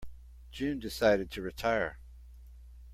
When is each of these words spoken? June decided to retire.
June 0.51 0.79
decided 0.79 1.29
to 1.29 1.43
retire. 1.43 1.99